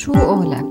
[0.00, 0.64] شو قولك؟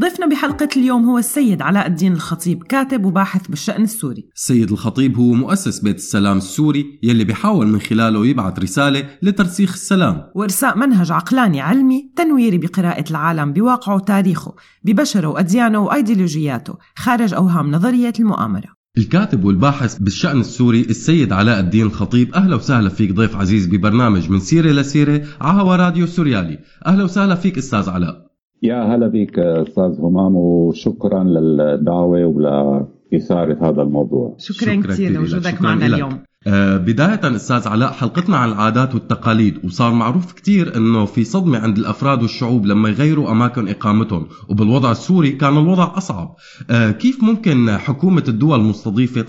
[0.00, 4.28] ضيفنا بحلقة اليوم هو السيد علاء الدين الخطيب كاتب وباحث بالشأن السوري.
[4.36, 10.30] السيد الخطيب هو مؤسس بيت السلام السوري يلي بيحاول من خلاله يبعث رسالة لترسيخ السلام.
[10.34, 14.54] وإرساء منهج عقلاني علمي تنويري بقراءة العالم بواقعه وتاريخه
[14.84, 18.81] ببشره وأديانه وأيديولوجياته خارج أوهام نظرية المؤامرة.
[18.98, 24.38] الكاتب والباحث بالشأن السوري السيد علاء الدين الخطيب أهلا وسهلا فيك ضيف عزيز ببرنامج من
[24.38, 26.58] سيرة لسيرة عهوى راديو سوريالي.
[26.86, 28.26] أهلا وسهلا فيك أستاذ علاء.
[28.62, 34.36] يا هلا بك أستاذ همام وشكرا للدعوة ولإثارة هذا الموضوع.
[34.38, 36.18] شكرا, شكرا كثير لوجودك معنا اليوم.
[36.46, 42.22] بداية أستاذ علاء حلقتنا عن العادات والتقاليد وصار معروف كتير أنه في صدمة عند الأفراد
[42.22, 46.34] والشعوب لما يغيروا أماكن إقامتهم وبالوضع السوري كان الوضع أصعب.
[46.70, 49.20] آه كيف ممكن حكومة الدول المستضيفة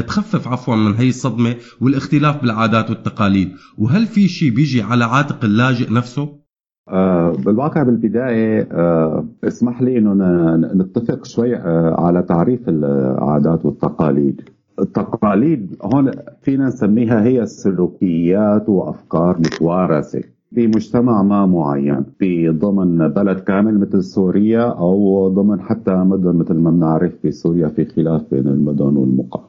[0.00, 5.92] تخفف عفوا من هي الصدمة والاختلاف بالعادات والتقاليد؟ وهل في شيء بيجي على عاتق اللاجئ
[5.92, 6.44] نفسه؟
[6.88, 10.14] آه، بالواقع بالبداية آه، اسمح لي أنه
[10.56, 14.53] نتفق شوي آه، على تعريف العادات والتقاليد.
[14.78, 16.10] التقاليد هون
[16.42, 20.20] فينا نسميها هي سلوكيات وأفكار متوارثة
[20.54, 26.54] في مجتمع ما معين في ضمن بلد كامل مثل سوريا أو ضمن حتى مدن مثل
[26.54, 29.48] ما بنعرف في سوريا في خلاف بين المدن والمقا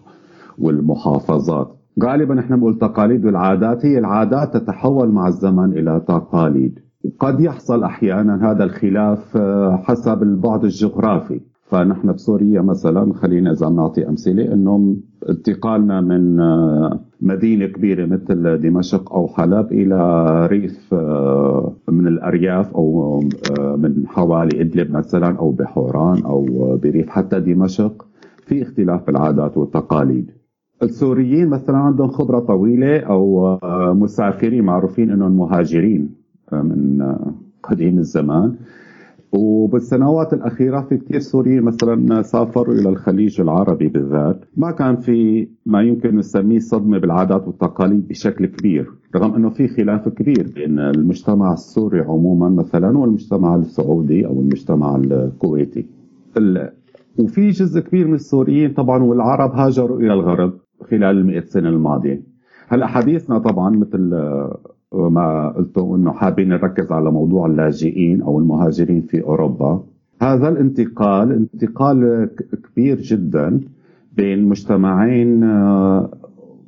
[0.57, 1.67] والمحافظات.
[2.03, 6.79] غالبا نحن بنقول تقاليد والعادات هي العادات تتحول مع الزمن إلى تقاليد.
[7.19, 11.41] قد يحصل أحيانا هذا الخلاف آه، حسب البعد الجغرافي.
[11.65, 14.97] فنحن بسوريا مثلا خلينا إذا نعطي أمثلة انه
[15.29, 23.19] انتقالنا من آه، مدينة كبيرة مثل دمشق أو حلب إلى ريف آه، من الأرياف أو
[23.77, 26.45] من حوالي إدلب مثلا أو بحوران أو
[26.83, 28.05] بريف حتى دمشق.
[28.45, 30.31] في اختلاف في العادات والتقاليد.
[30.83, 33.57] السوريين مثلا عندهم خبرة طويلة أو
[33.93, 36.09] مسافرين معروفين إنهم مهاجرين
[36.51, 37.01] من
[37.63, 38.55] قديم الزمان.
[39.31, 44.45] وبالسنوات الأخيرة في كثير سوريين مثلا سافروا إلى الخليج العربي بالذات.
[44.57, 50.09] ما كان في ما يمكن نسميه صدمة بالعادات والتقاليد بشكل كبير رغم أنه في خلاف
[50.09, 55.85] كبير بين المجتمع السوري عموما مثلا والمجتمع السعودي أو المجتمع الكويتي.
[57.19, 62.21] وفي جزء كبير من السوريين طبعا والعرب هاجروا إلى الغرب خلال المئة سنة الماضية.
[62.67, 64.13] هلأ حديثنا طبعا مثل
[64.93, 69.83] ما قلته إنه حابين نركز على موضوع اللاجئين أو المهاجرين في أوروبا.
[70.21, 72.29] هذا الانتقال انتقال
[72.63, 73.61] كبير جدا
[74.17, 76.11] بين مجتمعين آه،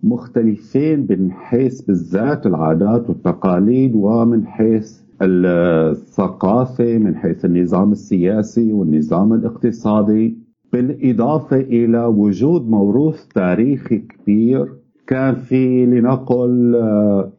[0.04, 10.38] مختلفين من حيث بالذات العادات والتقاليد ومن حيث الثقافة من حيث النظام السياسي والنظام الاقتصادي.
[10.74, 14.74] بالإضافة إلى وجود موروث تاريخي كبير
[15.08, 17.32] كان في لنقل آه،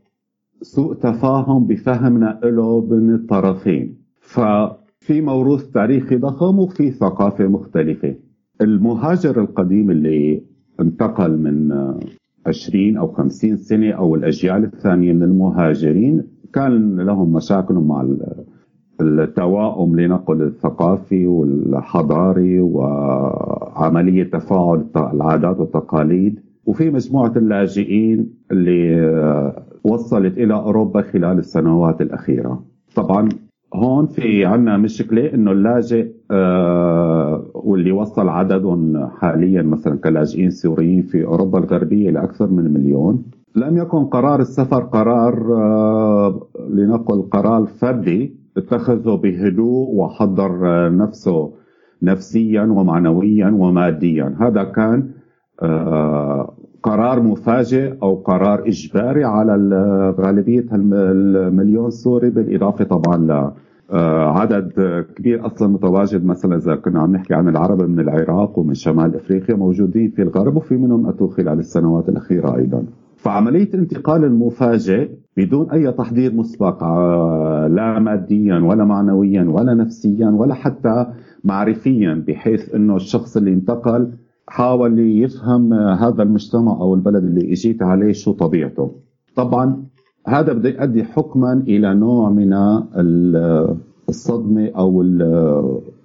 [0.62, 8.14] سوء تفاهم بفهمنا له من الطرفين ففي موروث تاريخي ضخم وفي ثقافة مختلفة.
[8.60, 10.42] المهاجر القديم اللي
[10.80, 11.72] انتقل من
[12.47, 16.22] 20 أو 50 سنة أو الأجيال الثانية من المهاجرين
[16.54, 18.06] كان لهم مشاكل مع
[19.00, 26.41] التوائم لنقل الثقافي والحضاري وعملية تفاعل العادات والتقاليد.
[26.68, 28.82] وفي مجموعة اللاجئين اللي
[29.84, 32.62] وصلت إلى أوروبا خلال السنوات الأخيرة.
[32.94, 33.28] طبعا
[33.74, 41.24] هون في عنا مشكلة إنه اللاجئ آه واللي وصل عددهم حاليا مثلا كلاجئين سوريين في
[41.24, 43.24] أوروبا الغربية لأكثر من مليون.
[43.56, 51.52] لم يكن قرار السفر قرار آه لنقل قرار فردي اتخذه بهدوء وحضر آه نفسه
[52.02, 54.36] نفسيا ومعنويا وماديا.
[54.40, 55.17] هذا كان آه
[56.82, 59.54] قرار مفاجئ أو قرار إجباري على
[60.20, 63.52] غالبية المليون سوري بالإضافة طبعا ل
[63.91, 64.72] آه، عدد
[65.16, 69.56] كبير أصلا متواجد مثلا إذا كنا عم نحكي عن العرب من العراق ومن شمال إفريقيا
[69.56, 72.84] موجودين في الغرب وفي منهم اتوا خلال السنوات الأخيرة أيضا.
[73.16, 80.54] فعملية انتقال المفاجئ بدون أي تحضير مسبق آه، لا ماديا ولا معنويا ولا نفسيا ولا
[80.54, 81.06] حتى
[81.44, 84.12] معرفيا بحيث إنه الشخص اللي انتقل
[84.50, 88.95] حاول يفهم هذا المجتمع أو البلد اللي إجيت عليه شو طبيعته.
[89.36, 89.84] طبعا
[90.27, 92.53] هذا بده يؤدي حكما إلى نوع من
[94.09, 95.03] الصدمة أو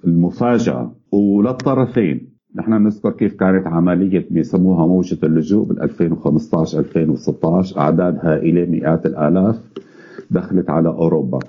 [0.05, 0.91] المفاجأة.
[1.11, 9.05] وللطرفين نحن نذكر كيف كانت عملية بيسموها موجة اللجوء بال 2015 2016 أعداد هائلة مئات
[9.05, 9.59] الآلاف
[10.31, 11.39] دخلت على أوروبا.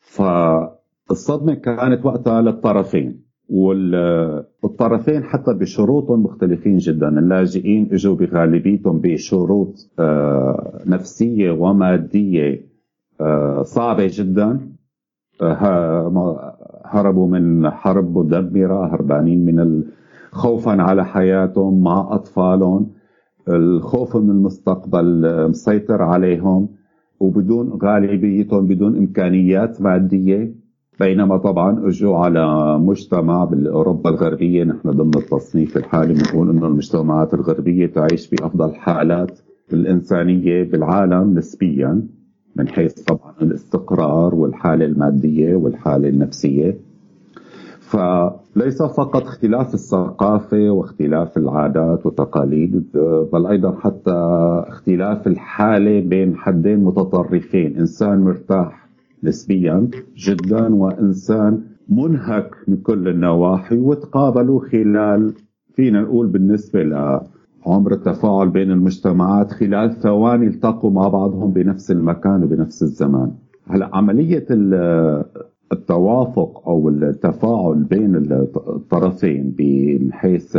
[0.00, 3.29] فالصدمة كانت وقتها للطرفين.
[3.50, 7.08] والطرفين حتى بشروط مختلفين جدا.
[7.08, 12.70] اللاجئين إجوا بغالبيتهم بشروط آه، نفسية ومادية
[13.20, 14.60] آه، صعبة جدا.
[15.42, 19.84] آه، هربوا من حرب مدمرة هربانين من
[20.30, 22.90] خوفا على حياتهم مع أطفالهم.
[23.48, 26.68] الخوف من المستقبل مسيطر عليهم
[27.20, 30.59] وبدون غالبيتهم بدون إمكانيات مادية.
[31.00, 34.64] بينما طبعا اجوا على مجتمع باوروبا الغربية.
[34.64, 39.38] نحن ضمن التصنيف الحالي بنقول إنه المجتمعات الغربية تعيش بافضل حالات
[39.72, 42.02] الانسانيه بالعالم نسبيا
[42.56, 46.78] من حيث طبعا الاستقرار والحالة المادية والحالة النفسية.
[47.80, 52.84] فليس فقط اختلاف الثقافة واختلاف العادات والتقاليد
[53.32, 54.14] بل أيضا حتى
[54.68, 57.76] اختلاف الحالة بين حدين متطرفين.
[57.76, 58.89] إنسان مرتاح
[59.22, 65.34] نسبيا جدا وإنسان منهك من كل النواحي وتقابلوا خلال
[65.74, 72.82] فينا نقول بالنسبة لعمر التفاعل بين المجتمعات خلال ثواني التقوا مع بعضهم بنفس المكان وبنفس
[72.82, 73.32] الزمان.
[73.66, 74.46] هلأ عملية
[75.72, 80.58] التوافق أو التفاعل بين الطرفين من حيث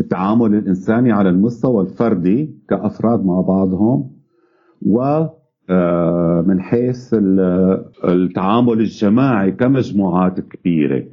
[0.00, 4.10] التعامل الإنساني على المستوى الفردي كأفراد مع بعضهم
[4.86, 5.24] و
[6.46, 7.14] من حيث
[8.04, 11.04] التعامل الجماعي كمجموعات كبيرة.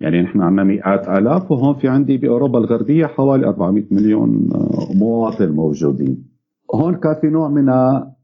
[0.00, 5.48] يعني نحن عندنا مئات آلاف وهون في عندي بأوروبا الغربية حوالي 400 مليون آه، مواطن
[5.52, 6.24] موجودين.
[6.74, 7.68] هون كان في نوع من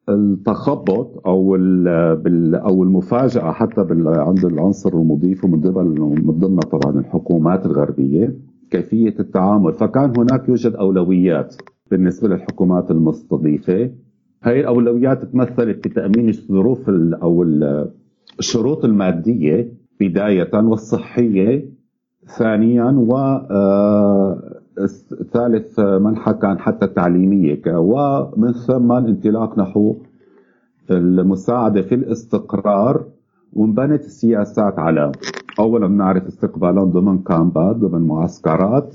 [0.08, 1.56] التخبط أو
[2.55, 8.37] أو المفاجأة حتى عند العنصر المضيف ومن قبل من ضمن طبعا الحكومات الغربية
[8.70, 9.73] كيفية التعامل.
[9.73, 11.56] فكان هناك يوجد أولويات
[11.90, 13.90] بالنسبة للحكومات المستضيفة.
[14.43, 16.89] هاي الأولويات تمثلت في تأمين الظروف
[17.23, 17.43] أو
[18.39, 21.69] الشروط المادية بداية والصحية
[22.39, 24.62] ثانيا و آه،
[25.33, 29.94] ثالث منحى كان حتى التعليميه ومن ثم الانطلاق نحو
[30.91, 33.05] المساعدة في الاستقرار
[33.53, 35.12] وانبنت السياسات على
[35.59, 38.95] اولا بنعرف استقبالهم ضمن كامبات ضمن معسكرات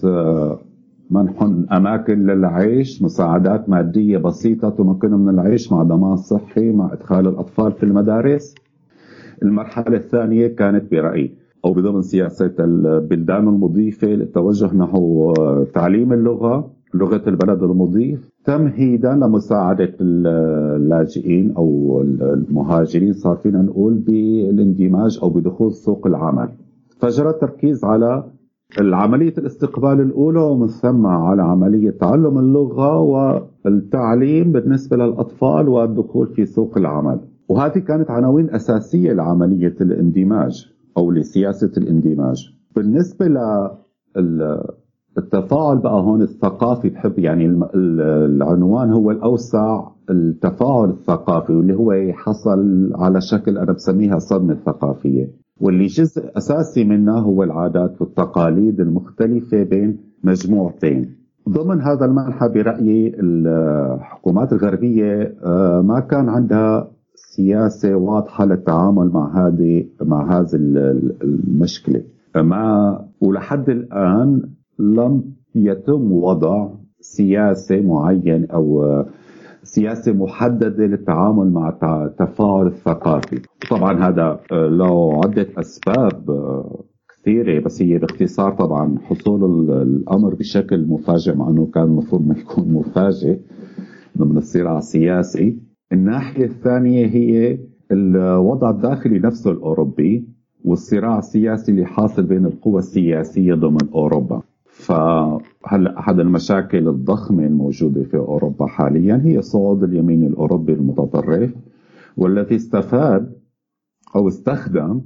[1.11, 7.27] آه، منح أماكن للعيش مساعدات مادية بسيطة تمكنهم من العيش مع ضمان صحي مع إدخال
[7.27, 8.55] الأطفال في المدارس.
[9.43, 11.31] المرحلة الثانية كانت برأيي
[11.65, 15.33] أو بضمن سياسة البلدان المضيفة للتوجه نحو
[15.73, 23.13] تعليم اللغة لغة البلد المضيف تمهيدا لمساعدة اللاجئين أو المهاجرين.
[23.13, 26.49] صار فينا نقول بالاندماج أو بدخول سوق العمل.
[26.99, 28.23] فجرى التركيز على
[28.77, 36.77] عملية الاستقبال الأولى ومن ثم على عملية تعلم اللغة والتعليم بالنسبة للأطفال والدخول في سوق
[36.77, 37.19] العمل.
[37.49, 42.53] وهذه كانت عناوين أساسية لعملية الاندماج أو لسياسة الاندماج.
[42.75, 43.25] بالنسبة
[45.17, 53.21] للتفاعل بقى هون الثقافي بحب يعني العنوان هو الأوسع التفاعل الثقافي واللي هو حصل على
[53.21, 55.46] شكل أنا بسميها صدمة ثقافية.
[55.61, 61.15] واللي جزء أساسي منها هو العادات والتقاليد المختلفة بين مجموعتين.
[61.49, 69.85] ضمن هذا المنحى برأيي الحكومات الغربية آه، ما كان عندها سياسة واضحة للتعامل مع هذه
[70.01, 70.49] مع هذه
[71.23, 72.01] المشكلة.
[72.35, 74.41] ما ولحد الآن
[74.79, 75.23] لم
[75.55, 76.69] يتم وضع
[76.99, 79.03] سياسة معينة أو
[79.67, 83.41] سياسة محددة للتعامل مع التفاعل الثقافي.
[83.69, 90.85] طبعا هذا آه، له عدة أسباب آه، كثيرة بس هي باختصار طبعا حصول الأمر بشكل
[90.87, 93.39] مفاجئ مع أنه كان المفروض ما يكون مفاجئ
[94.17, 95.57] ضمن الصراع السياسي.
[95.91, 97.59] الناحية الثانية هي
[97.91, 100.27] الوضع الداخلي نفسه الأوروبي
[100.65, 104.41] والصراع السياسي اللي حاصل بين القوى السياسية ضمن أوروبا.
[104.77, 111.53] فهلا أحد المشاكل الضخمة الموجودة في أوروبا حاليا هي صعود اليمين الأوروبي المتطرف
[112.17, 113.33] والذي استفاد
[114.15, 115.01] أو استخدم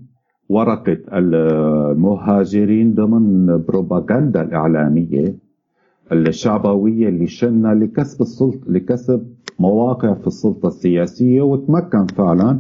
[0.50, 5.36] ورقة المهاجرين ضمن بروباغندا الإعلامية
[6.12, 9.28] الشعبوية اللي شنها لكسب السلطه لكسب
[9.60, 12.60] مواقع في السلطة السياسية وتمكن فعلا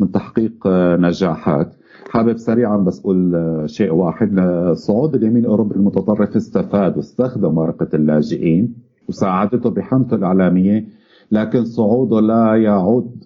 [0.00, 0.66] من تحقيق
[1.00, 1.74] نجاحات.
[2.10, 4.40] حابب سريعا بس أقول آه، شيء واحد.
[4.72, 8.74] صعود اليمين الأوروبي المتطرف استفاد واستخدم ورقة اللاجئين
[9.08, 10.84] وساعدته بحملته الإعلامية
[11.32, 13.24] لكن صعوده لا يعود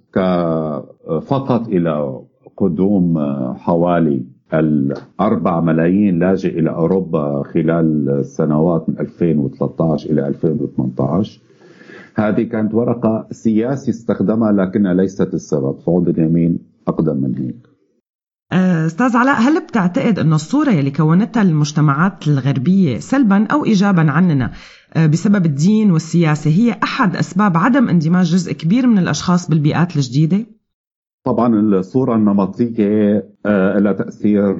[1.22, 2.20] فقط إلى
[2.56, 11.40] قدوم آه، حوالي الأربع ملايين لاجئ إلى أوروبا خلال السنوات من 2013 إلى 2018
[12.14, 15.78] هذه كانت ورقة سياسي استخدمها لكنها ليست السبب.
[15.78, 16.58] صعود اليمين
[16.88, 17.56] أقدم من هيك.
[17.66, 17.69] آه،
[18.52, 24.50] أستاذ علاء هل بتعتقد إنه الصورة يلي كونتها المجتمعات الغربية سلبا أو ايجابا عننا
[24.94, 30.46] آه، بسبب الدين والسياسة هي أحد أسباب عدم اندماج جزء كبير من الأشخاص بالبيئات الجديدة؟
[31.24, 34.56] طبعا الصورة النمطية آه، لها تأثير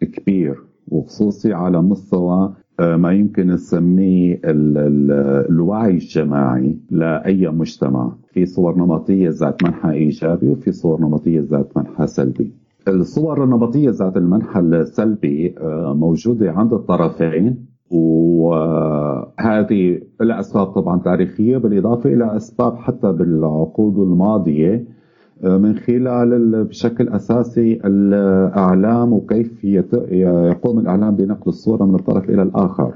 [0.00, 0.54] كبير
[0.88, 8.12] وخصوصي على مستوى ما يمكن نسميه الوعي الجماعي لأي مجتمع.
[8.32, 12.52] في صور نمطية ذات منحى إيجابي وفي صور نمطية ذات منحى سلبي.
[12.88, 22.12] الصور النمطية ذات المنحى السلبي آه، موجودة عند الطرفين وهذه لها اسباب طبعا تاريخية بالإضافة
[22.12, 24.74] إلى أسباب حتى بالعقود الماضية.
[24.74, 24.99] آه،
[25.44, 32.94] من خلال بشكل أساسي الإعلام وكيف يقوم الإعلام بنقل الصورة من الطرف إلى الآخر.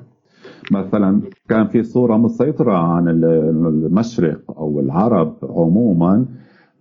[0.73, 6.25] مثلا كان في صورة مسيطرة عن المشرق أو العرب عموما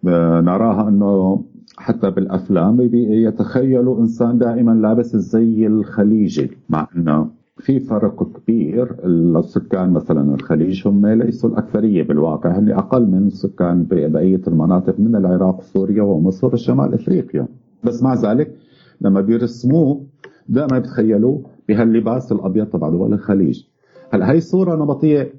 [0.07, 1.43] آه، نراها إنه
[1.77, 8.95] حتى بالأفلام يتخيلوا إنسان دائما لابس الزي الخليجي مع إنه في فرق كبير.
[9.05, 12.59] السكان مثلا الخليج هم ليسوا الأكثرية بالواقع.
[12.59, 17.47] هن أقل من سكان بقية المناطق من العراق سوريا ومصر وشمال إفريقيا؟
[17.83, 18.55] بس مع ذلك
[19.01, 20.05] لما بيرسموه
[20.49, 23.63] دائما بتخيلوا بهاللباس الأبيض تبع دول الخليج.
[24.11, 25.33] هلا هي صورة نمطية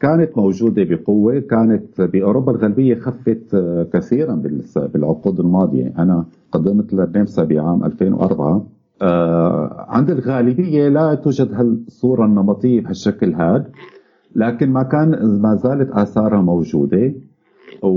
[0.00, 3.56] كانت موجودة بقوة؟ كانت بأوروبا الغربية خفت
[3.92, 4.42] كثيرا
[4.76, 5.92] بالعقود الماضية.
[5.98, 8.66] أنا قدمت للنمسا بعام 2004 آه
[9.88, 13.70] عند الغالبية لا توجد هالصورة النمطية بهالشكل هذا
[14.36, 17.14] لكن ما كان ما زالت آثارها موجودة.
[17.82, 17.88] و...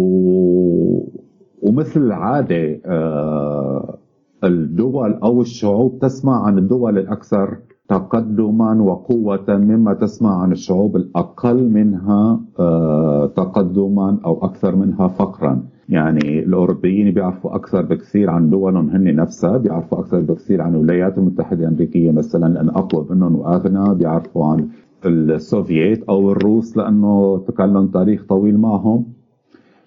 [1.62, 3.98] ومثل العادة آه
[4.44, 7.58] الدول أو الشعوب تسمع عن الدول الأكثر
[7.90, 15.64] تقدما وقوة مما تسمع عن الشعوب الأقل منها آه تقدما أو أكثر منها فقرا.
[15.92, 21.60] يعني الأوروبيين بيعرفوا أكثر بكثير عن دولهم هن نفسها بيعرفوا أكثر بكثير عن الولايات المتحدة
[21.64, 24.68] الأمريكية مثلا لأن أقوى منهم وأغنى بيعرفوا عن
[25.06, 29.06] السوفييت أو الروس لأنه تكلم تاريخ طويل معهم.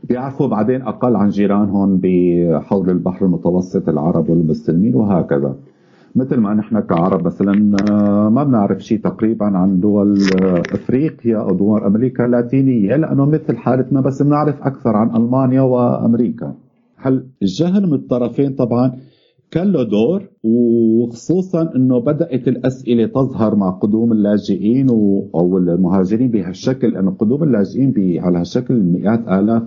[0.08, 5.54] بيعرفوا بعدين أقل عن جيرانهم بحول البحر المتوسط العرب والمسلمين وهكذا.
[6.16, 11.56] مثل ما نحن كعرب مثلا آه، ما بنعرف شيء تقريبا عن دول آه، أفريقيا أو
[11.56, 12.96] دول أمريكا اللاتينية.
[12.96, 16.54] لأنه مثل حالتنا بس بنعرف أكثر عن ألمانيا وأمريكا.
[16.96, 18.92] هل الجهل من الطرفين؟ طبعا
[19.50, 24.88] كان له دور وخصوصا إنه بدأت الأسئلة تظهر مع قدوم اللاجئين
[25.34, 26.88] أو المهاجرين بهالشكل.
[26.88, 29.62] لأنه قدوم اللاجئين على هالشكل مئات آلاف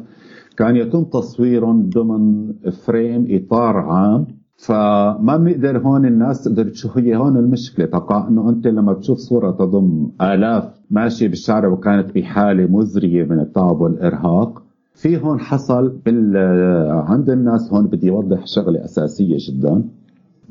[0.58, 2.54] كان يتم تصويرهم ضمن
[2.86, 4.37] فريم إطار عام.
[4.58, 7.86] فما بنقدر هون الناس تقدر تشوف هي هون المشكلة.
[7.86, 13.82] تقع إنه أنت لما بتشوف صورة تضم آلاف ماشية بالشارع وكانت بحالة مزرية من التعب
[13.82, 16.38] والإرهاق في هون حصل بال
[16.90, 19.84] عند الناس هون بدي أوضح شغلة أساسية جدا.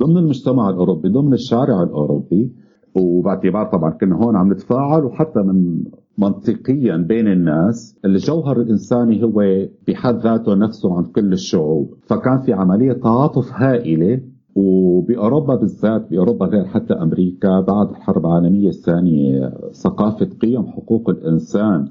[0.00, 2.52] ضمن المجتمع الأوروبي ضمن الشارع الأوروبي
[2.94, 5.84] وباعتبار طبعا كنا هون عم نتفاعل وحتى من
[6.18, 7.98] منطقيا بين الناس.
[8.04, 11.94] الجوهر الإنساني هو بحد ذاته نفسه عند كل الشعوب.
[12.06, 14.20] فكان في عملية تعاطف هائلة
[14.56, 21.88] وبأوروبا بالذات بأوروبا غير حتى أمريكا بعد الحرب العالمية الثانية ثقافة قيم حقوق الإنسان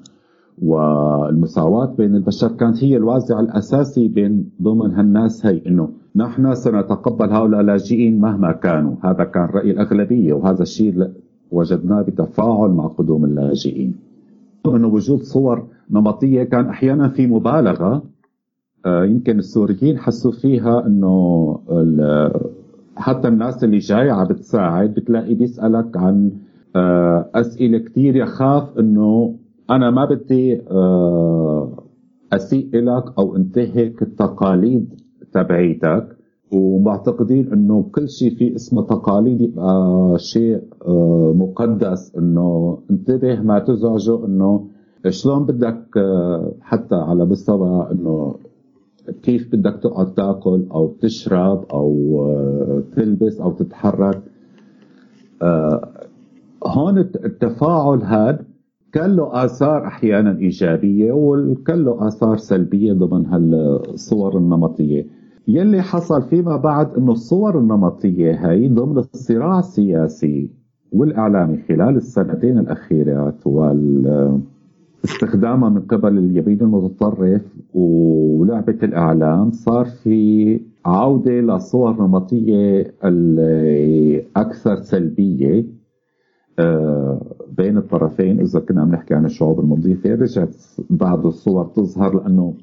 [0.62, 7.62] والمساواة بين البشر كانت هي الوازع الأساسي بين ضمن هالناس هي إنه نحن سنتقبل هؤلاء
[7.62, 8.96] اللاجئين مهما كانوا.
[9.03, 11.12] هذا كان رأي الأغلبية وهذا الشيء
[11.51, 14.04] وجدناه بتفاعل مع قدوم اللاجئين.
[14.69, 18.03] انه وجود صور نمطية كان أحيانا في مبالغة.
[18.86, 21.60] آه، يمكن السوريين حسوا فيها أنه
[22.98, 26.31] حتى الناس اللي جاية عم بتساعد بتلاقي بيسألك عن
[26.75, 29.36] آه، أسئلة كثير يخاف أنه
[29.69, 31.84] أنا ما بدي آه،
[32.34, 35.01] أسيء لك أو انتهك التقاليد
[35.34, 36.14] تبعيتك.
[36.52, 44.25] ومعتقدين إنه كل شيء في اسمه تقاليد يبقى شيء آه، مقدس إنه انتبه ما تزعجه
[44.25, 44.68] إنه
[45.10, 48.36] شلون بدك آه، حتى على مستوى إنه
[49.24, 54.22] كيف بدك تقعد تأكل أو تشرب أو آه، تلبس أو تتحرك.
[56.66, 58.46] هون التفاعل هذا
[58.94, 65.06] كان له آثار أحيانا إيجابية وكان له آثار سلبية ضمن هالصور النمطية.
[65.48, 70.50] يلي حصل فيما بعد إنه الصور النمطية هي ضمن الصراع السياسي
[70.92, 73.48] والإعلامي خلال السنتين الاخيرات
[75.04, 77.42] واستخدامها من قبل اليمين المتطرف
[77.74, 85.66] ولعبة الإعلام صار في عودة لصور نمطية الأكثر سلبية
[86.60, 87.22] آه،
[87.58, 90.16] بين الطرفين إذا كنا عم نحكي عن الشعوب المضيفة.
[90.16, 90.56] رجعت
[90.90, 92.54] بعض الصور تظهر لأنه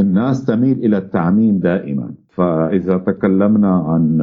[0.00, 2.10] الناس تميل إلى التعميم دائما.
[2.28, 4.22] فإذا تكلمنا عن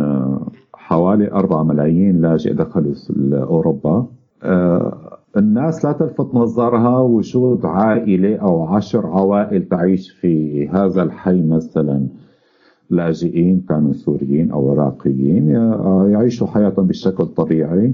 [0.73, 2.93] حوالي 4 ملايين لاجئ دخلوا
[3.33, 4.07] أوروبا
[5.37, 12.07] الناس لا تلفت نظرها وجود عائلة أو عشر عوائل تعيش في هذا الحي مثلا.
[12.89, 15.49] لاجئين كانوا سوريين أو عراقيين
[16.11, 17.93] يعيشوا حياتهم بشكل طبيعي.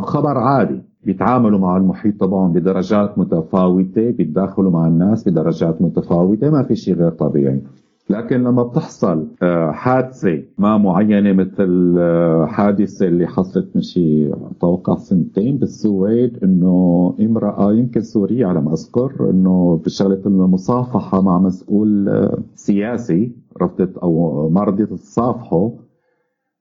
[0.00, 0.80] خبر عادي.
[1.04, 7.10] بيتعاملوا مع المحيط تبعهم بدرجات متفاوتة بيتداخلوا مع الناس بدرجات متفاوتة ما في شيء غير
[7.10, 7.62] طبيعي.
[8.10, 14.96] لكن لما بتحصل آه، حادثة ما معينة مثل آه، حادثة اللي حصلت من شيء أتوقع
[14.96, 22.38] سنتين بالسويد إنه امرأة يمكن سورية على ما أذكر إنه بشغلة المصافحة مع مسؤول آه،
[22.54, 23.32] سياسي
[23.62, 25.72] رفضت أو ما رضيت تصافحه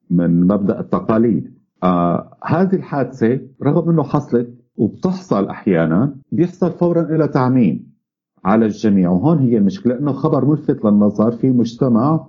[0.10, 1.61] من مبدأ التقاليد.
[1.84, 7.92] آه هذه الحادثة رغم أنه حصلت وبتحصل أحيانا بيحصل فورا إلى تعميم
[8.46, 12.26] على الجميع وهون هي المشكلة انه خبر ملفت للنظر في مجتمع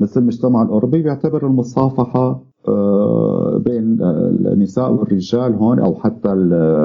[0.00, 6.34] مثل المجتمع الأوروبي بيعتبر المصافحة آه، بين النساء والرجال هون أو حتى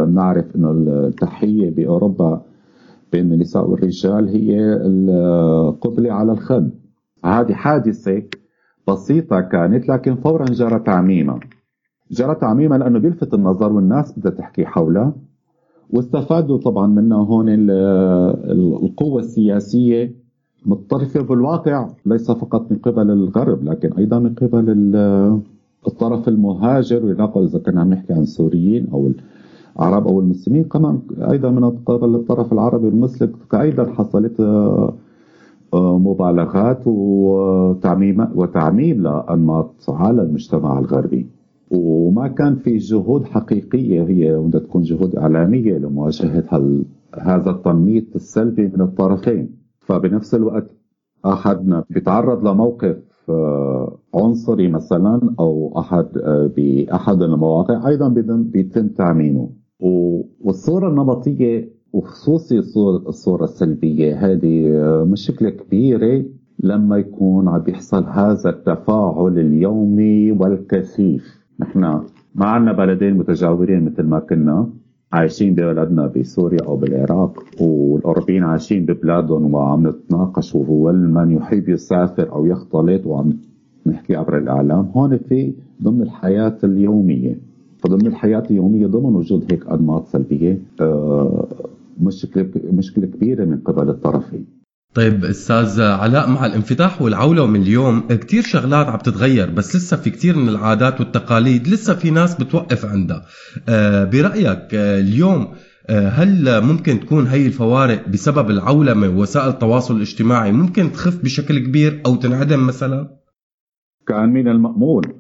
[0.10, 2.42] نعرف إنه التحية بأوروبا
[3.12, 6.70] بين النساء والرجال هي القبلة على الخد
[7.26, 8.24] هذه حادثة
[8.88, 11.40] بسيطة كانت لكن فورا جرى تعميمها
[12.12, 15.14] جرى تعميمها لأنه بيلفت النظر والناس بدها تحكي حولها
[15.90, 17.46] واستفادوا طبعا منها هون
[18.84, 20.16] القوة السياسية
[20.66, 24.96] متطرفة بالواقع ليس فقط من قبل الغرب لكن أيضا من قبل
[25.88, 29.12] الطرف المهاجر إذا كنا عم نحكي عن السوريين أو
[29.80, 31.00] العرب أو المسلمين كمان
[31.32, 34.40] أيضا من قبل الطرف العربي المسلم أيضا حصلت
[35.74, 41.28] آه، مبالغات وتعميم وتعميم لأنماط على المجتمع الغربي.
[41.72, 46.44] وما كان في جهود حقيقية هي بدها تكون جهود إعلامية لمواجهة
[47.20, 49.50] هذا التنميط السلبي من الطرفين.
[49.80, 50.76] فبنفس الوقت
[51.26, 52.98] أحدنا بيتعرض لموقف
[53.30, 58.08] آه، عنصري مثلا أو أحد آه، بأحد المواقع أيضا
[58.38, 59.50] بيتم تعميمه.
[59.80, 62.60] والصورة النمطية وخصوصي
[63.08, 66.26] الصورة السلبية هذه آه، مشكلة كبيرة
[66.60, 71.47] لما يكون عم بيحصل هذا التفاعل اليومي والكثيف.
[71.60, 71.80] نحن
[72.36, 74.70] ما عندنا بلدين متجاورين مثل ما كنا
[75.14, 83.06] عايشين ببلدنا بسوريا أو بالعراق والأوروبيين عايشين ببلادهم وعم نتناقش من يحب يسافر أو يختلط
[83.06, 83.34] وعم
[83.86, 87.40] نحكي عبر الإعلام هون في ضمن الحياة اليومية.
[87.80, 91.48] فضمن الحياة اليومية ضمن وجود هيك أنماط سلبية آه،
[92.02, 94.57] مشكله مشكلة كبيرة من قبل الطرفين.
[94.98, 100.38] طيب أستاذ علاء مع الانفتاح والعولمه اليوم كثير شغلات عم تتغير بس لسه في كثير
[100.38, 103.22] من العادات والتقاليد لسه في ناس بتوقف عندها
[103.70, 105.48] آه، برأيك آه، اليوم
[105.90, 112.02] آه، هل ممكن تكون هي الفوارق بسبب العولمه ووسائل التواصل الاجتماعي ممكن تخف بشكل كبير
[112.06, 113.08] أو تنعدم مثلا؟
[114.08, 115.14] كان من المأمول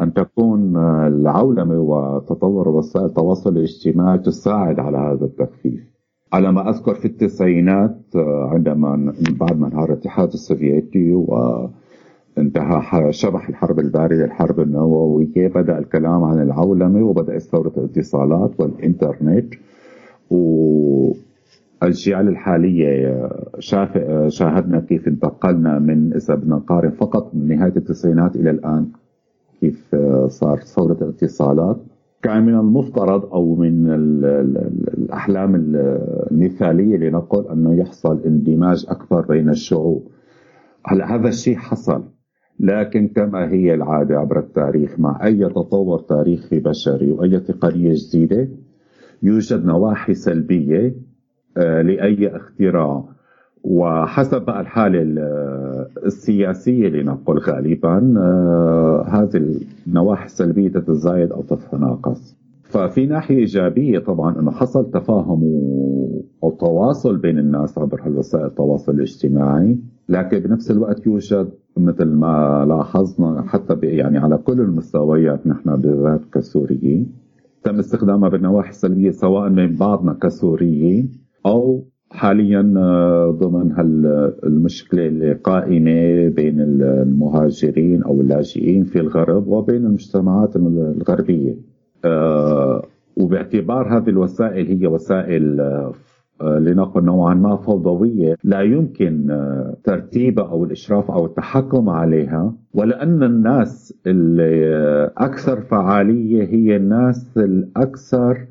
[0.00, 5.91] أن تكون العولمة وتطور وسائل التواصل الاجتماعي تساعد على هذا التخفيف
[6.32, 13.78] على ما أذكر في التسعينات آه، عندما بعد ما انهار الاتحاد السوفيتي وانتهى شبح الحرب
[13.78, 19.54] الباردة الحرب النووية بدأ الكلام عن العولمة وبدأت ثورة الاتصالات والإنترنت
[20.30, 27.76] والجيال الحالية آه، شاف آه، شاهدنا كيف انتقلنا من إذا بدنا نقارن فقط من نهاية
[27.76, 28.86] التسعينات إلى الآن
[29.60, 31.76] كيف صار ثورة الاتصالات.
[32.22, 33.90] كان من المفترض أو من
[34.98, 40.08] الأحلام المثالية لنقل أنه يحصل اندماج أكبر بين الشعوب.
[40.86, 42.04] هلا هذا الشيء حصل
[42.60, 48.48] لكن كما هي العادة عبر التاريخ مع أي تطور تاريخي بشري وأي تقنية جديدة
[49.22, 50.94] يوجد نواحي سلبية
[51.56, 53.04] آه، لأي اختراع
[53.64, 55.02] وحسب بقى الحالة
[56.06, 62.36] السياسية لنقل غالبا آه، هذه النواحي السلبية تتزايد أو تتناقص.
[62.62, 65.42] ففي ناحية إيجابية طبعا أنه حصل تفاهم
[66.44, 73.42] أو تواصل بين الناس عبر وسائل التواصل الاجتماعي لكن بنفس الوقت يوجد مثل ما لاحظنا
[73.46, 77.12] حتى يعني على كل المستويات نحن بالذات كسوريين
[77.64, 81.12] تم استخدامها بالنواحي السلبية سواء من بعضنا كسوريين
[81.46, 83.72] أو حاليا آه، ضمن
[84.44, 91.54] المشكلة القائمة بين المهاجرين أو اللاجئين في الغرب وبين المجتمعات الغربية.
[92.04, 92.82] آه،
[93.16, 99.38] وباعتبار هذه الوسائل هي وسائل آه، لنقل نوعا ما فوضوية لا يمكن
[99.84, 108.46] ترتيبها أو الإشراف أو التحكم عليها ولأن الناس الأكثر فعالية هي الناس الأكثر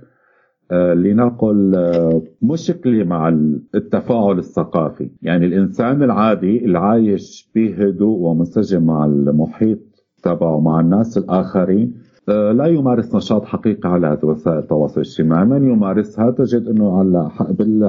[0.71, 3.29] لنقل آه، مشكلة مع
[3.75, 5.09] التفاعل الثقافي.
[5.21, 9.79] يعني الإنسان العادي اللي عايش بهدوء ومنسجم مع المحيط
[10.23, 11.93] تبعه مع الناس الآخرين
[12.29, 15.45] آه، لا يمارس نشاط حقيقي على وسائل التواصل الاجتماعي.
[15.45, 17.29] من يمارسها؟ تجد أنه على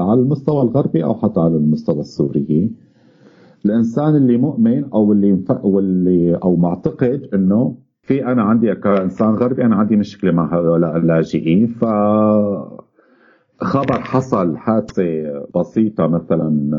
[0.01, 2.71] على المستوى الغربي أو حتى على المستوى السوري.
[3.65, 9.77] الإنسان اللي مؤمن أو اللي واللي أو معتقد أنه في أنا عندي كإنسان غربي أنا
[9.77, 11.67] عندي مشكلة مع هؤلاء اللاجئين.
[11.67, 11.85] ف
[13.61, 15.03] خبر حصل حادثة
[15.57, 16.71] بسيطة مثلا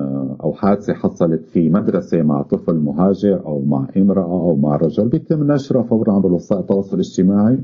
[0.44, 5.52] أو حادثة حصلت في مدرسة مع طفل مهاجر أو مع امرأة أو مع رجل بيتم
[5.52, 7.60] نشرها فورا عبر وسائل التواصل الاجتماعي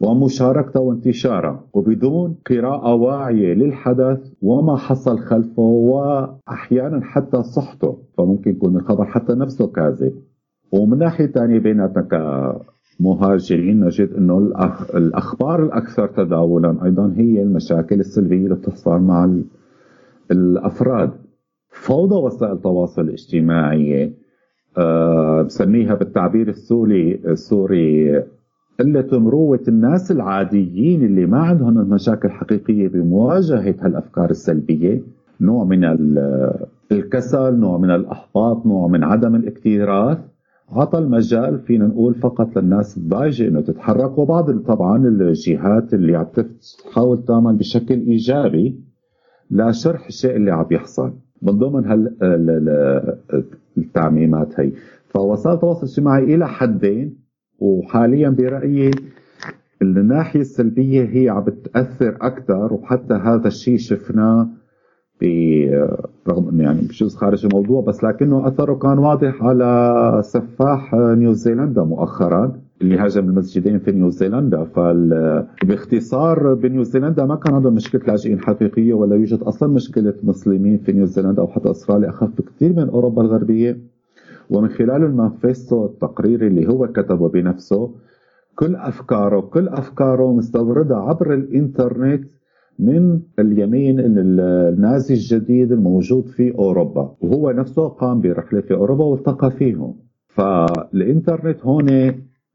[0.00, 7.98] ومشاركته وانتشاره وبدون قراءة واعية للحدث وما حصل خلفه وأحيانا حتى صحته.
[8.18, 10.12] فممكن يكون الخبر حتى نفسه كاذب.
[10.72, 12.02] ومن ناحية ثانية بيناتنا
[13.00, 13.84] مهاجرين.
[13.84, 14.38] نجد إنه.
[14.94, 19.30] الأخبار الأكثر تداولا أيضا هي المشاكل السلبية اللي بتحصل مع
[20.30, 21.10] الأفراد.
[21.68, 24.12] فوضى وسائل التواصل الاجتماعي
[24.78, 28.22] أه بسميها بالتعبير السوري السوري
[28.80, 35.02] قلة مروة الناس العاديين اللي ما عندهم مشاكل حقيقية بمواجهة هالأفكار السلبية.
[35.40, 35.84] نوع من
[36.92, 40.18] الكسل نوع من الأحباط نوع من عدم الاكتراث.
[40.72, 44.18] عطى المجال فينا نقول فقط للناس الضايجة إنه تتحرك.
[44.18, 46.26] وبعض طبعا الجهات اللي عم
[46.90, 48.80] تحاول تعمل بشكل إيجابي
[49.50, 51.12] لشرح الشيء اللي عم يحصل.
[51.42, 52.14] من ضمن هال
[53.78, 54.72] التعميمات هي.
[55.08, 57.16] فوسائل التواصل الاجتماعي إلى حدين
[57.58, 58.90] وحاليا برأيي
[59.82, 64.48] الناحية السلبية هي عم بتاثر أكثر وحتى هذا الشيء شفناه
[66.28, 72.52] رغم إنه يعني بجوز خارج الموضوع بس لكنه أثره كان واضح على سفاح نيوزيلندا مؤخرا
[72.82, 74.64] اللي هاجم المسجدين في نيوزيلندا.
[74.64, 81.42] فباختصار بنيوزيلندا ما كان عندهم مشكلة لاجئين حقيقية ولا يوجد أصلا مشكلة مسلمين في نيوزيلندا
[81.42, 82.08] أو حتى أستراليا.
[82.10, 83.78] أخف بكثير من أوروبا الغربية.
[84.50, 87.90] ومن خلال المانفيستو التقريري اللي هو كتبه بنفسه
[88.54, 92.24] كل أفكاره كل أفكاره مستوردة عبر الإنترنت
[92.80, 97.14] من اليمين النازي الجديد الموجود في أوروبا.
[97.20, 99.94] وهو نفسه قام برحلة في أوروبا والتقى فيهم.
[100.28, 101.88] فالإنترنت هون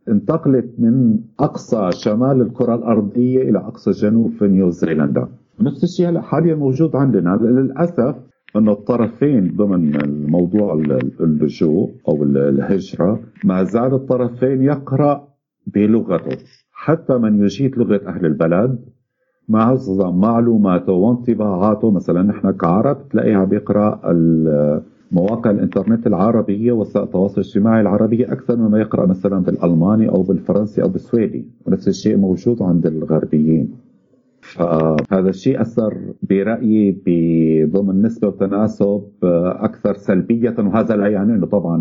[0.10, 5.28] انتقلت من أقصى شمال الكرة الأرضية إلى أقصى جنوب في نيوزيلندا
[5.62, 7.40] نفس الشيء هلأ حاليا موجود عندنا.
[7.42, 8.16] للأسف
[8.56, 10.74] انه الطرفين ضمن الموضوع
[11.20, 15.28] اللجوء أو الهجرة ما زال الطرفين يقرأ
[15.68, 16.38] بلغته.
[16.72, 18.80] حتى من يجيد لغة أهل البلد
[19.50, 24.00] مع معلوماته وانطباعاته؟ مثلا نحن كعرب تلاقيها بيقرأ
[25.12, 30.90] مواقع الإنترنت العربية وسائل التواصل الاجتماعي العربيه أكثر مما يقرأ مثلا بالألماني أو بالفرنسي أو
[30.90, 33.74] بالسويدي ونفس الشيء موجود عند الغربيين.
[34.42, 35.98] فهذا الشيء أثر
[36.30, 39.02] برأيي بضمن نسبه وتناسب
[39.68, 41.76] أكثر سلبية وهذا لا يعني إنه طبعا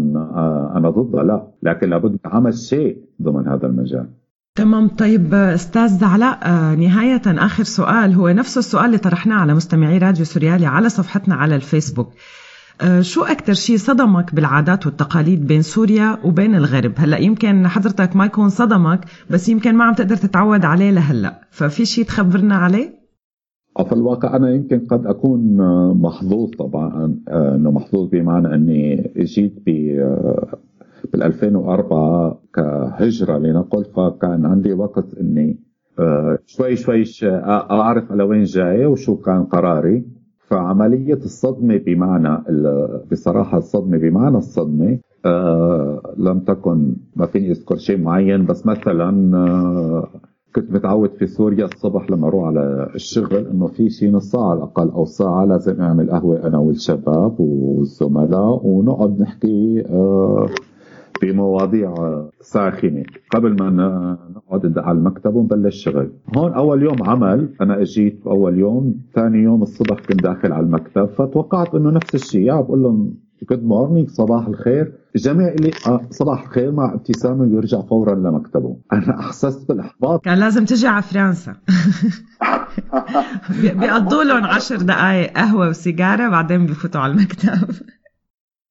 [0.77, 4.07] أنا ضده لا لكن لابد عمل شيء ضمن هذا المجال.
[4.57, 4.89] تمام.
[4.89, 6.39] طيب أستاذ علاء
[6.75, 8.15] نهاية آخر سؤال.
[8.15, 12.09] هو نفس السؤال اللي طرحناه على مستمعي راديو سوريالي على صفحتنا على الفيسبوك.
[12.81, 18.25] آه، شو أكثر شيء صدمك بالعادات والتقاليد بين سوريا وبين الغرب؟ هلأ يمكن حضرتك ما
[18.25, 21.41] يكون صدمك بس يمكن ما عم تقدر تتعود عليه لهلأ.
[21.51, 23.05] ففي شيء تخبرنا عليه؟
[23.89, 25.57] في الواقع أنا يمكن قد أكون
[26.01, 29.63] محظوظ طبعا آه، أنه محظوظ بمعنى أني جيت
[31.13, 35.59] بال 2004 كهجرة لنقل فكان عندي وقت إني
[35.99, 37.05] آه، شوي شوي
[37.71, 40.05] أعرف على وين جاي وشو كان قراري.
[40.49, 42.39] فعملية الصدمة بمعنى
[43.13, 48.47] بصراحة الصدمة بمعنى الصدمة آه، لم تكن ما فيني أذكر شيء معين.
[48.47, 50.09] بس مثلا آه،
[50.55, 54.59] كنت متعود في سوريا الصبح لما أروح على الشغل إنه في شيء نص ساعة على
[54.59, 59.85] الأقل أو ساعة لازم أعمل قهوة أنا والشباب والزملاء ونقعد نحكي
[61.25, 61.95] بمواضيع
[62.41, 63.05] ساخنة.
[63.31, 63.71] قبل ما
[64.37, 66.11] نقعد على المكتب ونبلش شغل.
[66.37, 71.05] هون أول يوم عمل أنا أجيت أول يوم ثاني يوم الصبح كنت داخل على المكتب
[71.05, 73.15] فتوقعت إنه نفس الشيء بقول لهم
[73.51, 74.93] good morning صباح الخير.
[75.17, 78.77] الجميع اللي آه صباح الخير مع ابتسامة ويرجع فورا لمكتبه.
[78.93, 80.25] أنا أحسست بالإحباط.
[80.25, 81.55] كان لازم تجي على فرنسا.
[83.81, 87.75] بيقضوا لهم عشر دقائق قهوة وسيجارة بعدين بفوتوا على المكتب.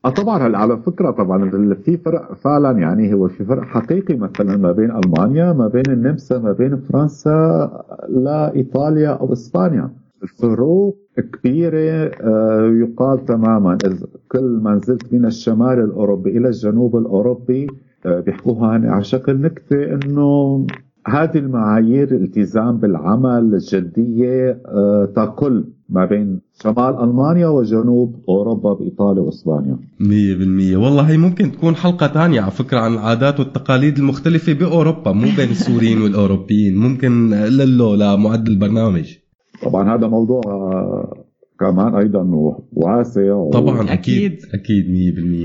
[0.09, 1.49] طبعا هلا على فكرة طبعا
[1.85, 6.39] في فرق فعلا يعني هو في فرق حقيقي مثلا ما بين ألمانيا ما بين النمسا
[6.39, 7.69] ما بين فرنسا
[8.09, 9.89] لا إيطاليا أو إسبانيا.
[10.23, 10.97] الفروق
[11.33, 13.77] كبيرة آه، يقال تماما.
[14.31, 17.67] كل ما نزلت من الشمال الأوروبي إلى الجنوب الأوروبي
[18.05, 20.65] آه، بيحكوها على شكل نكتة إنه
[21.07, 25.63] هذه المعايير التزام بالعمل الجدية آه، تكل
[25.93, 29.77] ما بين شمال ألمانيا وجنوب أوروبا بإيطاليا وإسبانيا.
[29.99, 35.27] 100% والله هي ممكن تكون حلقة ثانية على فكرة عن العادات والتقاليد المختلفة بأوروبا مو
[35.37, 36.77] بين السوريين والأوروبيين.
[36.77, 39.13] ممكن للو لمعد البرنامج.
[39.63, 40.41] طبعا هذا موضوع
[41.59, 42.23] كمان أيضا
[42.71, 43.49] واسع و...
[43.51, 44.39] طبعا أكيد.
[44.53, 44.85] أكيد.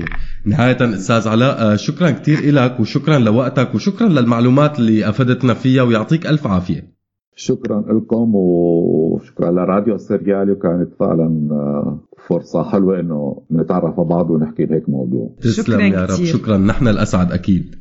[0.03, 0.05] 100%
[0.45, 6.27] نهاية أستاذ علاء آه، شكرا كثير لك وشكرا لوقتك وشكرا للمعلومات اللي أفدتنا فيها ويعطيك
[6.27, 6.98] ألف عافية.
[7.39, 14.65] شكرا لكم وشكرا لراديو السريالي وكانت فعلا آه، فرصة حلوة إنه نتعرف على بعض ونحكي
[14.65, 15.35] بهيك موضوع.
[15.41, 16.25] تسلم يا رب.
[16.25, 16.57] شكرا.
[16.57, 17.75] نحن الأسعد أكيد.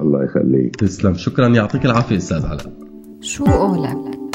[0.00, 0.76] الله يخليك.
[0.76, 1.14] تسلم.
[1.14, 1.48] شكرا.
[1.48, 2.72] يعطيك العافية أستاذ علاء
[3.20, 4.25] شو قولك